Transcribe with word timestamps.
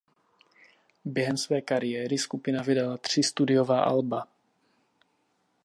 Během 1.05 1.37
své 1.37 1.61
kariéry 1.61 2.17
skupina 2.17 2.61
vydala 2.63 2.97
tři 2.97 3.23
studiová 3.23 3.83
alba. 3.83 4.27